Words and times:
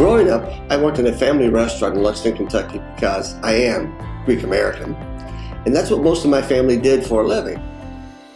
Growing 0.00 0.30
up, 0.30 0.50
I 0.70 0.78
worked 0.78 0.98
in 0.98 1.08
a 1.08 1.12
family 1.12 1.50
restaurant 1.50 1.94
in 1.94 2.02
Lexington, 2.02 2.46
Kentucky 2.46 2.80
because 2.94 3.34
I 3.42 3.52
am 3.52 3.94
Greek 4.24 4.44
American, 4.44 4.94
and 4.94 5.76
that's 5.76 5.90
what 5.90 6.02
most 6.02 6.24
of 6.24 6.30
my 6.30 6.40
family 6.40 6.78
did 6.78 7.04
for 7.04 7.20
a 7.20 7.28
living. 7.28 7.62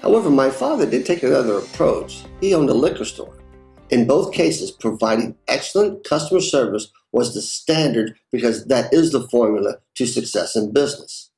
However, 0.02 0.28
my 0.28 0.50
father 0.50 0.84
did 0.84 1.06
take 1.06 1.22
another 1.22 1.56
approach. 1.56 2.22
He 2.42 2.52
owned 2.54 2.68
a 2.68 2.74
liquor 2.74 3.06
store. 3.06 3.38
In 3.88 4.06
both 4.06 4.34
cases, 4.34 4.72
providing 4.72 5.36
excellent 5.48 6.04
customer 6.04 6.42
service 6.42 6.92
was 7.12 7.32
the 7.32 7.40
standard 7.40 8.14
because 8.30 8.66
that 8.66 8.92
is 8.92 9.12
the 9.12 9.26
formula 9.28 9.78
to 9.94 10.04
success 10.04 10.56
in 10.56 10.70
business. 10.70 11.30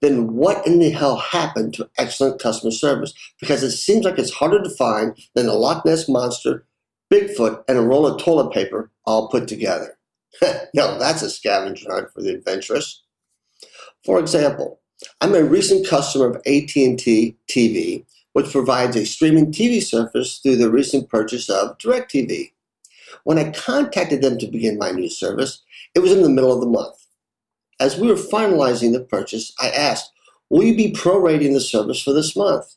Then 0.00 0.32
what 0.32 0.66
in 0.66 0.78
the 0.78 0.88
hell 0.88 1.16
happened 1.16 1.74
to 1.74 1.90
excellent 1.98 2.40
customer 2.40 2.70
service? 2.70 3.12
Because 3.38 3.62
it 3.62 3.72
seems 3.72 4.06
like 4.06 4.18
it's 4.18 4.32
harder 4.32 4.62
to 4.62 4.70
find 4.70 5.14
than 5.34 5.46
a 5.46 5.52
Loch 5.52 5.84
Ness 5.84 6.08
monster 6.08 6.64
Bigfoot, 7.12 7.64
and 7.68 7.76
a 7.76 7.82
roll 7.82 8.06
of 8.06 8.22
toilet 8.22 8.52
paper 8.52 8.90
all 9.04 9.28
put 9.28 9.48
together. 9.48 9.98
no, 10.74 10.98
that's 10.98 11.22
a 11.22 11.30
scavenger 11.30 11.90
hunt 11.90 12.12
for 12.12 12.22
the 12.22 12.34
adventurous. 12.34 13.02
For 14.04 14.18
example, 14.20 14.80
I'm 15.20 15.34
a 15.34 15.42
recent 15.42 15.86
customer 15.86 16.26
of 16.26 16.36
AT&T 16.36 17.36
TV, 17.48 18.04
which 18.32 18.52
provides 18.52 18.96
a 18.96 19.04
streaming 19.04 19.52
TV 19.52 19.82
service 19.82 20.38
through 20.38 20.56
the 20.56 20.70
recent 20.70 21.08
purchase 21.08 21.48
of 21.50 21.78
DirecTV. 21.78 22.52
When 23.24 23.38
I 23.38 23.50
contacted 23.50 24.22
them 24.22 24.38
to 24.38 24.46
begin 24.46 24.78
my 24.78 24.92
new 24.92 25.10
service, 25.10 25.62
it 25.94 26.00
was 26.00 26.12
in 26.12 26.22
the 26.22 26.28
middle 26.28 26.52
of 26.52 26.60
the 26.60 26.66
month. 26.66 26.96
As 27.80 27.98
we 27.98 28.08
were 28.08 28.14
finalizing 28.14 28.92
the 28.92 29.00
purchase, 29.00 29.52
I 29.60 29.70
asked, 29.70 30.12
Will 30.48 30.64
you 30.64 30.76
be 30.76 30.92
prorating 30.92 31.54
the 31.54 31.60
service 31.60 32.02
for 32.02 32.12
this 32.12 32.36
month? 32.36 32.76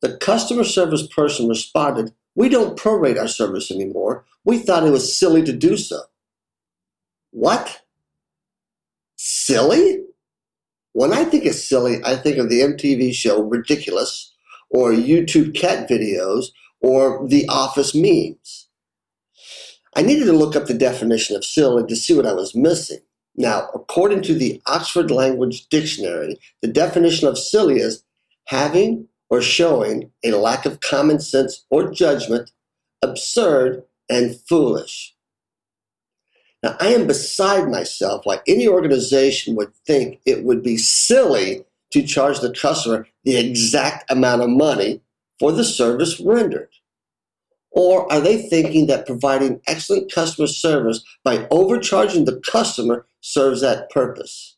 The 0.00 0.16
customer 0.16 0.64
service 0.64 1.06
person 1.08 1.48
responded 1.48 2.12
we 2.38 2.48
don't 2.48 2.78
prorate 2.78 3.18
our 3.18 3.26
service 3.26 3.68
anymore. 3.68 4.24
We 4.44 4.58
thought 4.58 4.86
it 4.86 4.92
was 4.92 5.14
silly 5.14 5.42
to 5.42 5.52
do 5.52 5.76
so. 5.76 6.02
What? 7.32 7.82
Silly? 9.16 10.04
When 10.92 11.12
I 11.12 11.24
think 11.24 11.46
of 11.46 11.54
silly, 11.56 11.96
I 12.04 12.14
think 12.14 12.38
of 12.38 12.48
the 12.48 12.60
MTV 12.60 13.12
show 13.12 13.42
Ridiculous, 13.42 14.32
or 14.70 14.92
YouTube 14.92 15.52
cat 15.52 15.88
videos, 15.90 16.46
or 16.80 17.26
The 17.26 17.44
Office 17.48 17.92
memes. 17.92 18.68
I 19.96 20.02
needed 20.02 20.26
to 20.26 20.32
look 20.32 20.54
up 20.54 20.66
the 20.66 20.74
definition 20.74 21.34
of 21.34 21.44
silly 21.44 21.84
to 21.88 21.96
see 21.96 22.14
what 22.14 22.26
I 22.26 22.34
was 22.34 22.54
missing. 22.54 23.00
Now, 23.34 23.68
according 23.74 24.22
to 24.22 24.34
the 24.34 24.62
Oxford 24.64 25.10
Language 25.10 25.66
Dictionary, 25.70 26.38
the 26.62 26.68
definition 26.68 27.26
of 27.26 27.36
silly 27.36 27.80
is 27.80 28.04
having 28.44 29.08
or 29.30 29.42
showing 29.42 30.10
a 30.24 30.32
lack 30.32 30.64
of 30.64 30.80
common 30.80 31.20
sense 31.20 31.64
or 31.70 31.90
judgment, 31.90 32.50
absurd 33.02 33.84
and 34.08 34.36
foolish. 34.48 35.14
Now, 36.62 36.76
I 36.80 36.88
am 36.88 37.06
beside 37.06 37.68
myself 37.68 38.22
why 38.24 38.40
any 38.46 38.66
organization 38.66 39.54
would 39.56 39.74
think 39.86 40.20
it 40.26 40.44
would 40.44 40.62
be 40.62 40.76
silly 40.76 41.64
to 41.92 42.02
charge 42.02 42.40
the 42.40 42.52
customer 42.52 43.06
the 43.24 43.36
exact 43.36 44.10
amount 44.10 44.42
of 44.42 44.50
money 44.50 45.00
for 45.38 45.52
the 45.52 45.64
service 45.64 46.18
rendered. 46.20 46.70
Or 47.70 48.10
are 48.12 48.20
they 48.20 48.42
thinking 48.48 48.86
that 48.86 49.06
providing 49.06 49.60
excellent 49.66 50.12
customer 50.12 50.48
service 50.48 51.04
by 51.22 51.46
overcharging 51.50 52.24
the 52.24 52.40
customer 52.40 53.06
serves 53.20 53.60
that 53.60 53.90
purpose? 53.90 54.56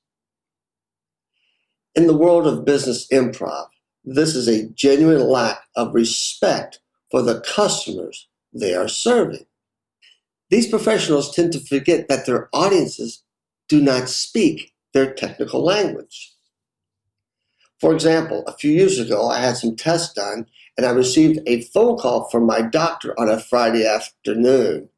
In 1.95 2.07
the 2.07 2.17
world 2.17 2.47
of 2.47 2.65
business 2.65 3.07
improv, 3.09 3.67
this 4.05 4.35
is 4.35 4.49
a 4.49 4.69
genuine 4.71 5.27
lack 5.27 5.61
of 5.77 5.95
respect 5.95 6.81
for 7.11 7.23
the 7.23 7.41
customers 7.41 8.29
they 8.53 8.75
are 8.75 8.89
serving. 8.89 9.47
These 10.49 10.69
professionals 10.69 11.35
tend 11.35 11.53
to 11.53 11.61
forget 11.61 12.09
that 12.09 12.27
their 12.27 12.49
audiences 12.53 13.23
do 13.69 13.81
not 13.81 14.09
speak 14.09 14.75
their 14.93 15.13
technical 15.15 15.63
language. 15.63 16.33
For 17.81 17.95
example, 17.95 18.45
a 18.47 18.53
few 18.53 18.73
years 18.73 18.99
ago, 18.99 19.29
I 19.29 19.41
had 19.41 19.57
some 19.57 19.77
tests 19.77 20.13
done 20.13 20.47
and 20.77 20.87
I 20.87 20.91
received 20.91 21.41
a 21.47 21.63
phone 21.63 21.97
call 21.97 22.29
from 22.29 22.47
my 22.47 22.63
doctor 22.63 23.19
on 23.19 23.29
a 23.29 23.41
Friday 23.41 23.87
afternoon. 23.87 24.89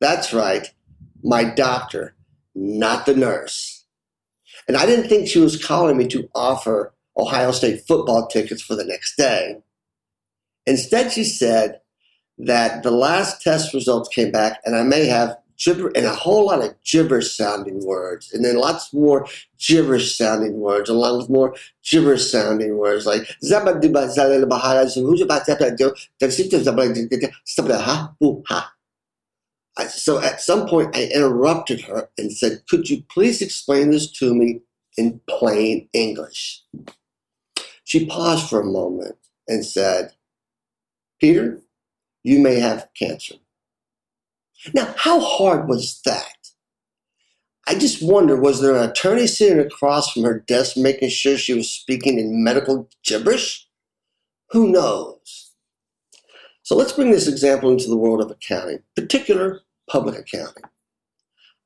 That's 0.00 0.32
right, 0.32 0.72
my 1.22 1.44
doctor, 1.44 2.14
not 2.54 3.06
the 3.06 3.14
nurse. 3.14 3.84
And 4.66 4.76
I 4.76 4.86
didn't 4.86 5.08
think 5.08 5.28
she 5.28 5.40
was 5.40 5.62
calling 5.62 5.96
me 5.96 6.06
to 6.08 6.28
offer 6.34 6.94
Ohio 7.16 7.52
State 7.52 7.86
football 7.86 8.26
tickets 8.26 8.62
for 8.62 8.74
the 8.74 8.84
next 8.84 9.16
day. 9.16 9.56
Instead, 10.66 11.12
she 11.12 11.24
said 11.24 11.80
that 12.38 12.82
the 12.82 12.90
last 12.90 13.42
test 13.42 13.74
results 13.74 14.08
came 14.08 14.32
back 14.32 14.60
and 14.64 14.74
I 14.74 14.82
may 14.82 15.06
have 15.06 15.36
gibber 15.56 15.92
and 15.94 16.04
a 16.04 16.14
whole 16.14 16.46
lot 16.46 16.64
of 16.64 16.74
gibberish 16.82 17.36
sounding 17.36 17.84
words 17.86 18.32
and 18.32 18.44
then 18.44 18.56
lots 18.56 18.92
more 18.92 19.26
gibberish 19.58 20.16
sounding 20.16 20.54
words 20.58 20.90
along 20.90 21.18
with 21.18 21.30
more 21.30 21.54
gibberish 21.88 22.28
sounding 22.28 22.76
words 22.76 23.06
like 23.06 23.22
so 29.88 30.20
at 30.20 30.40
some 30.40 30.66
point 30.68 30.94
I 30.96 31.10
interrupted 31.14 31.80
her 31.82 32.08
and 32.16 32.32
said, 32.32 32.62
Could 32.68 32.88
you 32.88 33.02
please 33.08 33.42
explain 33.42 33.90
this 33.90 34.10
to 34.12 34.34
me 34.34 34.60
in 34.96 35.20
plain 35.28 35.88
English? 35.92 36.62
She 37.84 38.06
paused 38.06 38.48
for 38.48 38.60
a 38.60 38.66
moment 38.66 39.16
and 39.46 39.64
said, 39.64 40.12
Peter, 41.20 41.60
you 42.22 42.40
may 42.40 42.58
have 42.58 42.88
cancer. 42.98 43.36
Now, 44.72 44.94
how 44.96 45.20
hard 45.20 45.68
was 45.68 46.00
that? 46.04 46.34
I 47.66 47.74
just 47.74 48.02
wonder 48.02 48.36
was 48.36 48.60
there 48.60 48.76
an 48.76 48.90
attorney 48.90 49.26
sitting 49.26 49.58
across 49.58 50.12
from 50.12 50.24
her 50.24 50.40
desk 50.40 50.76
making 50.76 51.10
sure 51.10 51.36
she 51.36 51.54
was 51.54 51.70
speaking 51.70 52.18
in 52.18 52.44
medical 52.44 52.88
gibberish? 53.02 53.66
Who 54.50 54.70
knows? 54.70 55.52
So 56.62 56.76
let's 56.76 56.92
bring 56.92 57.10
this 57.10 57.28
example 57.28 57.70
into 57.70 57.88
the 57.88 57.96
world 57.96 58.22
of 58.22 58.30
accounting, 58.30 58.80
particular 58.96 59.60
public 59.90 60.18
accounting. 60.18 60.64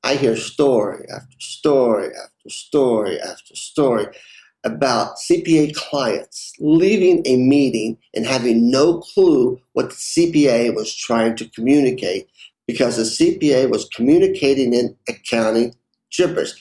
I 0.03 0.15
hear 0.15 0.35
story 0.35 1.05
after 1.13 1.39
story 1.39 2.07
after 2.07 2.49
story 2.49 3.19
after 3.19 3.55
story 3.55 4.07
about 4.63 5.17
CPA 5.17 5.73
clients 5.75 6.53
leaving 6.59 7.21
a 7.25 7.37
meeting 7.37 7.97
and 8.13 8.25
having 8.25 8.69
no 8.69 8.99
clue 8.99 9.59
what 9.73 9.89
the 9.89 9.95
CPA 9.95 10.75
was 10.75 10.93
trying 10.93 11.35
to 11.37 11.49
communicate 11.49 12.27
because 12.67 12.97
the 12.97 13.03
CPA 13.03 13.69
was 13.69 13.89
communicating 13.89 14.73
in 14.73 14.95
accounting 15.07 15.75
gibberish. 16.11 16.53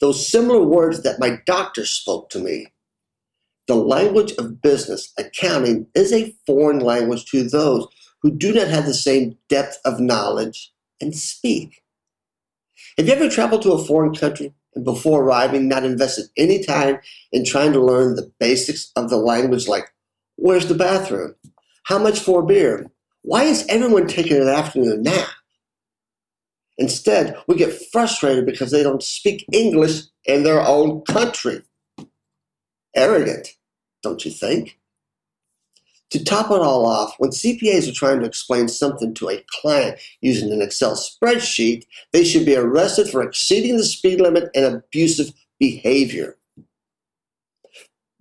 Those 0.00 0.28
similar 0.28 0.62
words 0.62 1.02
that 1.02 1.18
my 1.18 1.38
doctor 1.46 1.86
spoke 1.86 2.30
to 2.30 2.38
me. 2.38 2.66
The 3.68 3.74
language 3.74 4.32
of 4.38 4.62
business, 4.62 5.12
accounting, 5.18 5.86
is 5.94 6.12
a 6.12 6.34
foreign 6.46 6.80
language 6.80 7.24
to 7.26 7.42
those 7.42 7.86
who 8.22 8.30
do 8.30 8.52
not 8.52 8.68
have 8.68 8.86
the 8.86 8.94
same 8.94 9.36
depth 9.48 9.78
of 9.84 10.00
knowledge 10.00 10.72
and 11.00 11.14
speak. 11.14 11.82
Have 12.96 13.08
you 13.08 13.12
ever 13.12 13.28
traveled 13.28 13.62
to 13.62 13.72
a 13.72 13.84
foreign 13.84 14.14
country 14.14 14.54
and 14.74 14.84
before 14.84 15.22
arriving 15.22 15.68
not 15.68 15.84
invested 15.84 16.26
any 16.36 16.64
time 16.64 16.98
in 17.30 17.44
trying 17.44 17.72
to 17.74 17.84
learn 17.84 18.16
the 18.16 18.32
basics 18.40 18.90
of 18.96 19.10
the 19.10 19.18
language 19.18 19.68
like 19.68 19.92
where's 20.36 20.66
the 20.66 20.74
bathroom? 20.74 21.34
How 21.84 21.98
much 21.98 22.20
for 22.20 22.42
a 22.42 22.46
beer? 22.46 22.90
Why 23.22 23.44
is 23.44 23.66
everyone 23.68 24.06
taking 24.06 24.40
an 24.40 24.48
afternoon 24.48 25.02
nap? 25.02 25.28
Instead, 26.78 27.36
we 27.46 27.56
get 27.56 27.82
frustrated 27.92 28.46
because 28.46 28.70
they 28.70 28.82
don't 28.82 29.02
speak 29.02 29.44
English 29.52 30.02
in 30.24 30.42
their 30.42 30.60
own 30.60 31.02
country. 31.02 31.62
Arrogant, 32.94 33.48
don't 34.02 34.24
you 34.24 34.30
think? 34.30 34.78
To 36.10 36.22
top 36.22 36.52
it 36.52 36.60
all 36.60 36.86
off, 36.86 37.14
when 37.18 37.30
CPAs 37.30 37.88
are 37.88 37.94
trying 37.94 38.20
to 38.20 38.26
explain 38.26 38.68
something 38.68 39.12
to 39.14 39.28
a 39.28 39.44
client 39.60 39.98
using 40.20 40.52
an 40.52 40.62
Excel 40.62 40.94
spreadsheet, 40.94 41.84
they 42.12 42.24
should 42.24 42.46
be 42.46 42.54
arrested 42.54 43.08
for 43.08 43.22
exceeding 43.22 43.76
the 43.76 43.84
speed 43.84 44.20
limit 44.20 44.48
and 44.54 44.64
abusive 44.64 45.32
behavior. 45.58 46.36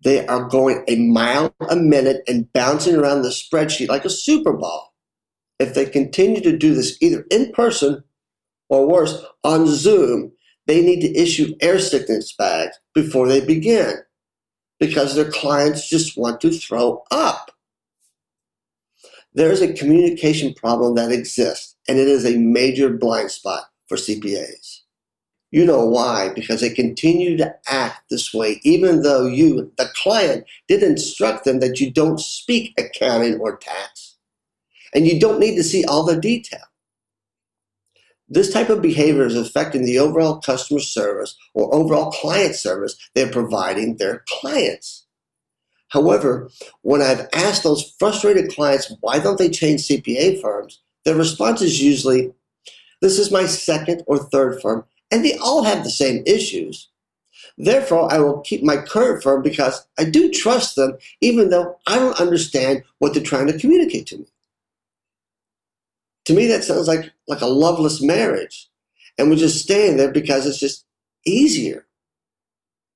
They 0.04 0.26
are 0.26 0.44
going 0.44 0.84
a 0.88 0.96
mile 0.98 1.54
a 1.70 1.76
minute 1.76 2.24
and 2.28 2.52
bouncing 2.54 2.96
around 2.96 3.22
the 3.22 3.30
spreadsheet 3.30 3.90
like 3.90 4.06
a 4.06 4.10
Super 4.10 4.54
Ball. 4.54 4.94
If 5.60 5.74
they 5.74 5.86
continue 5.86 6.42
to 6.42 6.58
do 6.58 6.74
this 6.74 6.98
either 7.02 7.26
in 7.32 7.52
person 7.52 8.04
or 8.68 8.88
worse, 8.88 9.24
on 9.44 9.68
Zoom, 9.68 10.32
they 10.66 10.82
need 10.82 11.02
to 11.02 11.16
issue 11.16 11.56
air 11.62 11.80
sickness 11.80 12.34
bags 12.34 12.78
before 12.96 13.28
they 13.28 13.46
begin 13.46 13.94
because 14.80 15.16
their 15.16 15.30
clients 15.30 15.88
just 15.88 16.18
want 16.18 16.42
to 16.42 16.52
throw 16.52 17.04
up 17.12 17.52
there's 19.36 19.62
a 19.62 19.74
communication 19.74 20.54
problem 20.54 20.96
that 20.96 21.12
exists, 21.12 21.76
and 21.88 22.00
it 22.00 22.08
is 22.08 22.26
a 22.26 22.38
major 22.38 22.90
blind 22.90 23.32
spot 23.32 23.66
for 23.88 23.98
CPAs. 23.98 24.80
You 25.52 25.66
know 25.66 25.86
why? 25.86 26.30
Because 26.34 26.62
they 26.62 26.70
continue 26.70 27.38
to 27.38 27.54
act 27.68 28.10
this 28.10 28.34
way, 28.34 28.60
even 28.64 29.04
though 29.04 29.28
you, 29.28 29.72
the 29.78 29.90
client, 29.96 30.46
did 30.68 30.84
instruct 30.84 31.46
them 31.46 31.60
that 31.60 31.80
you 31.80 31.92
don't 31.92 32.20
speak 32.20 32.74
accounting 32.78 33.40
or 33.40 33.58
tax. 33.58 34.18
And 34.94 35.06
you 35.06 35.20
don't 35.20 35.40
need 35.40 35.56
to 35.56 35.64
see 35.64 35.84
all 35.86 36.06
the 36.06 36.20
detail. 36.20 36.64
This 38.28 38.52
type 38.52 38.70
of 38.70 38.82
behavior 38.82 39.26
is 39.26 39.36
affecting 39.36 39.86
the 39.86 40.00
overall 40.00 40.40
customer 40.40 40.80
service 40.80 41.36
or 41.54 41.74
overall 41.76 42.12
client 42.12 42.56
service 42.56 42.98
they're 43.14 43.32
providing 43.32 43.98
their 43.98 44.24
clients. 44.28 45.05
However, 45.96 46.50
when 46.82 47.02
I've 47.02 47.30
asked 47.32 47.64
those 47.64 47.96
frustrated 47.98 48.52
clients 48.52 48.92
why 49.00 49.18
don't 49.18 49.38
they 49.38 49.50
change 49.50 49.88
CPA 49.88 50.42
firms, 50.42 50.82
their 51.06 51.16
response 51.16 51.62
is 51.62 51.82
usually, 51.82 52.34
this 53.02 53.18
is 53.18 53.32
my 53.32 53.46
second 53.46 54.04
or 54.06 54.18
third 54.18 54.62
firm, 54.62 54.84
and 55.10 55.24
they 55.24 55.38
all 55.38 55.64
have 55.64 55.86
the 55.86 55.90
same 55.90 56.22
issues. 56.28 56.90
Therefore, 57.58 58.12
I 58.12 58.20
will 58.20 58.42
keep 58.42 58.62
my 58.62 58.76
current 58.76 59.24
firm 59.24 59.42
because 59.42 59.88
I 59.98 60.04
do 60.04 60.30
trust 60.32 60.76
them, 60.76 60.98
even 61.22 61.50
though 61.50 61.78
I 61.88 61.98
don't 61.98 62.20
understand 62.20 62.84
what 63.00 63.14
they're 63.14 63.24
trying 63.24 63.48
to 63.48 63.58
communicate 63.58 64.08
to 64.08 64.18
me. 64.18 64.26
To 66.26 66.34
me, 66.34 66.46
that 66.48 66.66
sounds 66.66 66.90
like, 66.90 67.10
like 67.30 67.40
a 67.40 67.46
loveless 67.46 68.02
marriage. 68.02 68.70
And 69.18 69.30
we're 69.30 69.38
just 69.38 69.64
staying 69.64 69.96
there 69.96 70.12
because 70.12 70.46
it's 70.46 70.60
just 70.60 70.84
easier 71.26 71.88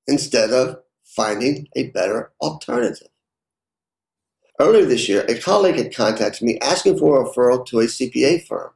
instead 0.06 0.52
of 0.52 0.81
finding 1.19 1.68
a 1.75 1.89
better 1.89 2.31
alternative. 2.42 3.10
Earlier 4.57 4.86
this 4.86 5.10
year, 5.10 5.25
a 5.27 5.38
colleague 5.38 5.75
had 5.75 5.94
contacted 5.94 6.42
me 6.44 6.57
asking 6.60 6.98
for 6.98 7.19
a 7.19 7.25
referral 7.25 7.66
to 7.68 7.80
a 7.81 7.88
CPA 7.88 8.48
firm. 8.48 8.69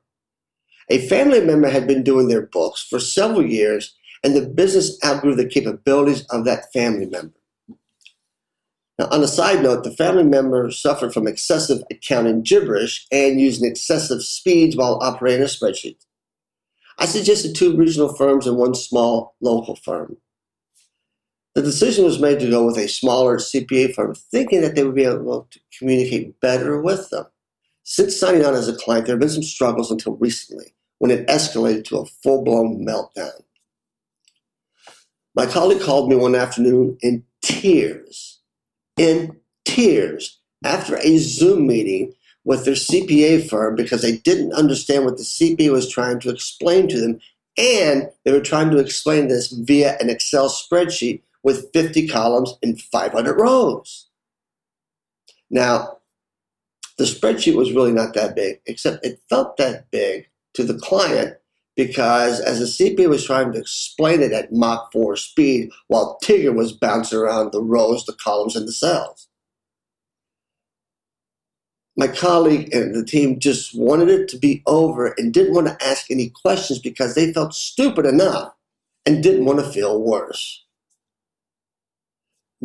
A 0.90 1.07
family 1.07 1.40
member 1.40 1.69
had 1.69 1.88
been 1.88 2.04
doing 2.04 2.28
their 2.28 2.42
books 2.42 2.86
for 2.90 3.00
several 3.00 3.45
years, 3.45 3.95
and 4.25 4.36
the 4.36 4.45
business 4.45 5.00
outgrew 5.06 5.36
the 5.36 5.48
capabilities 5.48 6.25
of 6.31 6.44
that 6.44 6.72
family 6.74 7.06
member. 7.06 7.40
Now, 9.00 9.07
on 9.10 9.24
a 9.24 9.28
side 9.28 9.63
note, 9.63 9.86
the 9.86 9.92
family 9.92 10.24
member 10.24 10.69
suffered 10.69 11.13
from 11.13 11.28
excessive 11.28 11.81
accounting 11.90 12.44
gibberish 12.44 13.07
and 13.10 13.40
using 13.40 13.69
excessive 13.69 14.22
speeds 14.22 14.75
while 14.75 15.00
operating 15.01 15.44
a 15.44 15.45
spreadsheet. 15.45 16.06
I 17.00 17.06
suggested 17.06 17.56
two 17.56 17.75
regional 17.78 18.13
firms 18.13 18.48
and 18.48 18.57
one 18.57 18.75
small 18.75 19.36
local 19.42 19.78
firm. 19.78 20.18
The 21.63 21.69
decision 21.69 22.04
was 22.04 22.19
made 22.19 22.42
to 22.42 22.50
go 22.50 22.65
with 22.65 22.77
a 22.77 22.89
smaller 22.89 23.38
CPA 23.38 23.95
firm, 23.95 24.15
thinking 24.15 24.60
that 24.60 24.75
they 24.75 24.83
would 24.83 24.95
be 24.95 25.06
able 25.06 25.48
to 25.50 25.60
communicate 25.80 26.38
better 26.42 26.81
with 26.81 27.10
them. 27.10 27.25
Since 27.83 28.19
signing 28.19 28.44
on 28.44 28.54
as 28.54 28.68
a 28.68 28.75
client, 28.75 29.06
there 29.06 29.13
have 29.13 29.21
been 29.21 29.30
some 29.30 29.44
struggles 29.44 29.89
until 29.89 30.18
recently, 30.18 30.75
when 30.98 31.10
it 31.10 31.25
escalated 31.27 31.86
to 31.86 32.00
a 32.00 32.06
full 32.06 32.44
blown 32.44 32.86
meltdown. 32.86 33.44
My 35.36 35.45
colleague 35.45 35.81
called 35.81 36.10
me 36.10 36.18
one 36.18 36.36
afternoon 36.36 36.98
in 37.01 37.24
tears, 37.42 38.42
in 38.98 39.39
tears, 39.63 40.42
after 40.66 40.98
a 40.98 41.18
Zoom 41.18 41.66
meeting 41.66 42.13
with 42.44 42.66
their 42.66 42.74
CPA 42.74 43.48
firm 43.48 43.77
because 43.77 44.01
they 44.01 44.18
didn't 44.18 44.51
understand 44.51 45.06
what 45.06 45.16
the 45.16 45.24
CPA 45.24 45.71
was 45.71 45.89
trying 45.89 46.19
to 46.19 46.30
explain 46.30 46.89
to 46.89 47.00
them, 47.00 47.21
and 47.57 48.09
they 48.25 48.33
were 48.33 48.42
trying 48.42 48.69
to 48.71 48.80
explain 48.80 49.30
this 49.30 49.48
via 49.50 49.95
an 50.01 50.09
Excel 50.09 50.50
spreadsheet 50.50 51.21
with 51.44 51.72
50 51.74 52.07
columns 52.07 52.54
and 52.63 52.81
500 52.81 53.40
rows. 53.40 54.10
Now, 55.50 55.98
the 56.98 57.04
spreadsheet 57.04 57.56
was 57.56 57.74
really 57.74 57.92
not 57.92 58.13
that 58.13 58.36
big, 58.36 58.62
except 58.66 59.06
it 59.06 59.19
felt 59.30 59.57
that 59.57 59.90
big 59.92 60.30
to 60.54 60.63
the 60.63 60.78
client 60.78 61.38
because 61.75 62.40
as 62.40 62.60
the 62.60 62.66
CPA 62.66 63.10
was 63.10 63.25
trying 63.25 63.51
to 63.51 63.60
explain 63.60 64.22
it 64.22 64.31
at 64.31 64.51
Mach 64.51 64.92
4 64.92 65.16
speed 65.16 65.72
while 65.88 66.18
Tigger 66.24 66.56
was 66.56 66.72
bouncing 66.72 67.18
around 67.18 67.51
the 67.51 67.62
rows, 67.62 68.06
the 68.06 68.13
columns, 68.13 68.56
and 68.56 68.68
the 68.68 68.72
cells. 68.72 69.28
My 71.95 72.07
colleague 72.07 72.74
and 72.74 72.95
the 72.95 73.06
team 73.06 73.40
just 73.40 73.78
wanted 73.78 74.10
it 74.10 74.28
to 74.30 74.38
be 74.38 74.63
over 74.66 75.13
and 75.18 75.34
didn't 75.34 75.54
want 75.54 75.68
to 75.68 75.86
ask 75.86 76.10
any 76.10 76.30
questions 76.44 76.80
because 76.80 77.13
they 77.13 77.31
felt 77.34 77.54
stupid 77.54 78.06
enough 78.06 78.54
and 79.06 79.22
didn't 79.22 79.45
want 79.45 79.60
to 79.60 79.69
feel 79.72 80.01
worse. 80.01 80.62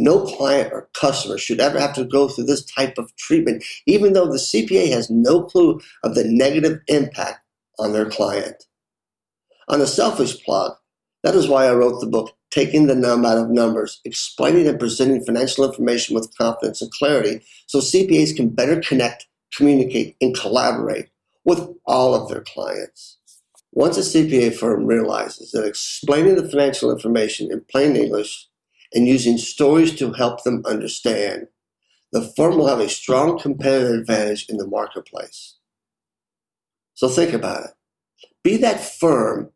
No 0.01 0.21
client 0.21 0.73
or 0.73 0.89
customer 0.95 1.39
should 1.39 1.59
ever 1.59 1.81
have 1.81 1.93
to 1.97 2.05
go 2.05 2.29
through 2.29 2.45
this 2.45 2.65
type 2.65 2.99
of 2.99 3.15
treatment, 3.17 3.65
even 3.85 4.13
though 4.13 4.27
the 4.29 4.39
CPA 4.39 4.93
has 4.93 5.11
no 5.11 5.43
clue 5.43 5.81
of 6.05 6.15
the 6.15 6.23
negative 6.23 6.79
impact 6.87 7.41
on 7.81 7.93
their 7.93 8.09
client. 8.09 8.63
On 9.67 9.81
a 9.81 9.89
selfish 9.89 10.41
plug, 10.45 10.77
that 11.25 11.35
is 11.35 11.49
why 11.49 11.67
I 11.67 11.75
wrote 11.75 12.01
the 12.01 12.07
book, 12.07 12.33
Taking 12.53 12.87
the 12.87 12.95
Numb 12.95 13.27
Out 13.27 13.39
of 13.39 13.51
Numbers, 13.51 14.01
explaining 14.05 14.69
and 14.69 14.79
presenting 14.79 15.25
financial 15.25 15.65
information 15.65 16.15
with 16.15 16.33
confidence 16.39 16.81
and 16.81 16.93
clarity 16.93 17.45
so 17.67 17.81
CPAs 17.81 18.37
can 18.37 18.51
better 18.51 18.81
connect, 18.81 19.27
communicate, 19.53 20.15
and 20.21 20.33
collaborate 20.33 21.09
with 21.45 21.75
all 21.87 22.15
of 22.15 22.29
their 22.29 22.43
clients. 22.43 23.19
Once 23.73 23.99
a 23.99 24.03
CPA 24.03 24.55
firm 24.55 24.87
realizes 24.87 25.51
that 25.51 25.67
explaining 25.67 26.37
the 26.37 26.49
financial 26.49 26.93
information 26.93 27.51
in 27.51 27.65
plain 27.69 27.97
English 27.97 28.47
and 28.93 29.07
using 29.07 29.39
stories 29.39 29.95
to 29.97 30.13
help 30.13 30.45
them 30.45 30.63
understand, 30.67 31.49
the 32.13 32.23
firm 32.37 32.57
will 32.57 32.69
have 32.69 32.81
a 32.81 32.89
strong 32.89 33.39
competitive 33.39 34.01
advantage 34.01 34.47
in 34.49 34.57
the 34.57 34.67
marketplace. 34.67 35.57
So 36.95 37.09
think 37.09 37.33
about 37.33 37.65
it. 37.65 37.71
Be 38.43 38.57
that 38.59 38.81
firm 38.81 39.51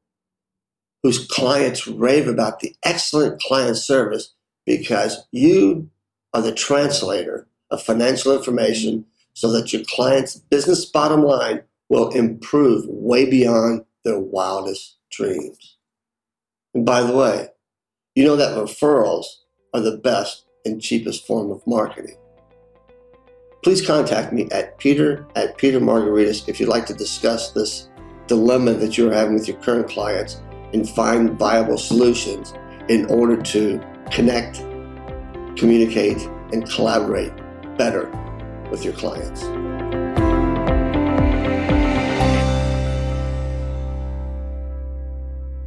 whose 1.02 1.26
clients 1.26 1.86
rave 1.86 2.28
about 2.28 2.60
the 2.60 2.76
excellent 2.84 3.40
client 3.40 3.76
service 3.76 4.34
because 4.64 5.26
you 5.32 5.90
are 6.32 6.42
the 6.42 6.54
translator 6.54 7.48
of 7.70 7.82
financial 7.82 8.36
information 8.36 9.04
so 9.34 9.50
that 9.50 9.72
your 9.72 9.82
client's 9.88 10.36
business 10.36 10.84
bottom 10.84 11.22
line 11.22 11.62
will 11.88 12.10
improve 12.10 12.84
way 12.86 13.28
beyond 13.28 13.84
their 14.04 14.18
wildest 14.18 14.96
dreams. 15.10 15.76
And 16.74 16.86
by 16.86 17.02
the 17.02 17.16
way, 17.16 17.48
you 18.14 18.24
know 18.24 18.36
that 18.36 18.56
referrals 18.56 19.24
are 19.74 19.80
the 19.80 19.96
best 19.96 20.46
and 20.64 20.80
cheapest 20.82 21.26
form 21.26 21.50
of 21.50 21.66
marketing. 21.66 22.16
Please 23.62 23.84
contact 23.84 24.32
me 24.32 24.48
at 24.50 24.76
peter 24.78 25.26
at 25.36 25.56
Peter 25.56 25.80
Margaritis 25.80 26.48
if 26.48 26.60
you'd 26.60 26.68
like 26.68 26.86
to 26.86 26.94
discuss 26.94 27.52
this 27.52 27.88
dilemma 28.26 28.74
that 28.74 28.98
you're 28.98 29.12
having 29.12 29.34
with 29.34 29.48
your 29.48 29.56
current 29.58 29.88
clients 29.88 30.40
and 30.72 30.88
find 30.88 31.38
viable 31.38 31.78
solutions 31.78 32.54
in 32.88 33.06
order 33.06 33.40
to 33.40 33.80
connect, 34.10 34.58
communicate, 35.56 36.20
and 36.52 36.68
collaborate 36.68 37.32
better 37.76 38.10
with 38.70 38.84
your 38.84 38.94
clients. 38.94 39.42